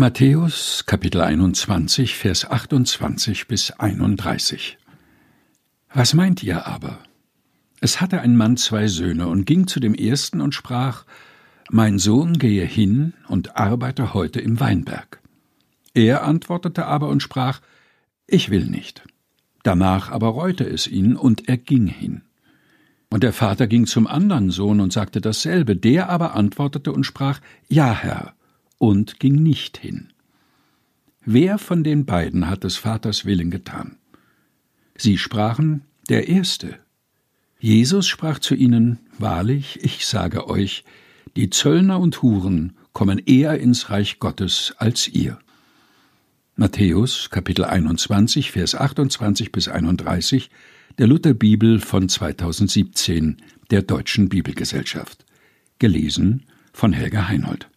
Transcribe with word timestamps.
Matthäus 0.00 0.84
Kapitel 0.86 1.22
21 1.22 2.14
Vers 2.14 2.48
28 2.48 3.48
bis 3.48 3.72
31 3.72 4.78
Was 5.92 6.14
meint 6.14 6.40
ihr 6.44 6.68
aber? 6.68 7.00
Es 7.80 8.00
hatte 8.00 8.20
ein 8.20 8.36
Mann 8.36 8.56
zwei 8.56 8.86
Söhne 8.86 9.26
und 9.26 9.44
ging 9.44 9.66
zu 9.66 9.80
dem 9.80 9.94
ersten 9.94 10.40
und 10.40 10.54
sprach, 10.54 11.04
Mein 11.68 11.98
Sohn 11.98 12.34
gehe 12.34 12.64
hin 12.64 13.14
und 13.26 13.56
arbeite 13.56 14.14
heute 14.14 14.38
im 14.38 14.60
Weinberg. 14.60 15.20
Er 15.94 16.22
antwortete 16.22 16.86
aber 16.86 17.08
und 17.08 17.20
sprach, 17.20 17.60
Ich 18.28 18.50
will 18.50 18.66
nicht. 18.66 19.02
Danach 19.64 20.12
aber 20.12 20.28
reute 20.28 20.62
es 20.62 20.86
ihn, 20.86 21.16
und 21.16 21.48
er 21.48 21.56
ging 21.56 21.88
hin. 21.88 22.22
Und 23.10 23.24
der 23.24 23.32
Vater 23.32 23.66
ging 23.66 23.86
zum 23.86 24.06
anderen 24.06 24.52
Sohn 24.52 24.78
und 24.78 24.92
sagte 24.92 25.20
dasselbe, 25.20 25.74
der 25.74 26.08
aber 26.08 26.36
antwortete 26.36 26.92
und 26.92 27.02
sprach, 27.02 27.40
Ja, 27.66 27.92
Herr, 27.92 28.37
und 28.78 29.20
ging 29.20 29.42
nicht 29.42 29.76
hin. 29.78 30.08
Wer 31.24 31.58
von 31.58 31.84
den 31.84 32.06
beiden 32.06 32.48
hat 32.48 32.64
des 32.64 32.76
Vaters 32.76 33.24
Willen 33.24 33.50
getan? 33.50 33.96
Sie 34.96 35.18
sprachen, 35.18 35.82
der 36.08 36.28
Erste. 36.28 36.78
Jesus 37.60 38.08
sprach 38.08 38.38
zu 38.38 38.54
ihnen, 38.54 38.98
Wahrlich, 39.18 39.80
ich 39.82 40.06
sage 40.06 40.48
euch, 40.48 40.84
die 41.36 41.50
Zöllner 41.50 42.00
und 42.00 42.22
Huren 42.22 42.74
kommen 42.92 43.18
eher 43.18 43.60
ins 43.60 43.90
Reich 43.90 44.18
Gottes 44.20 44.74
als 44.78 45.08
ihr. 45.08 45.38
Matthäus 46.56 47.30
Kapitel 47.30 47.64
21 47.64 48.50
Vers 48.50 48.74
28 48.74 49.52
bis 49.52 49.68
31 49.68 50.50
der 50.98 51.06
Lutherbibel 51.06 51.78
von 51.78 52.08
2017 52.08 53.36
der 53.70 53.82
Deutschen 53.82 54.28
Bibelgesellschaft 54.28 55.24
gelesen 55.78 56.46
von 56.72 56.92
Helga 56.92 57.28
Heinold 57.28 57.68